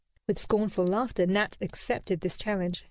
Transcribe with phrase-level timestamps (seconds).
[0.25, 2.79] With scornful laughter Nat accepted this challenge.